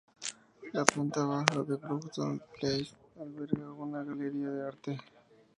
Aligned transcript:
La 0.71 0.83
planta 0.83 1.25
baja 1.25 1.61
de 1.63 1.75
Broughton 1.75 2.41
Place 2.59 2.89
alberga 3.19 3.71
una 3.73 4.03
galería 4.03 4.49
de 4.49 4.67
arte. 4.67 4.97